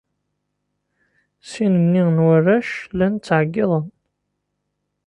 [1.49, 3.85] Sin-nni n warrac llan ttɛeyyiḍen.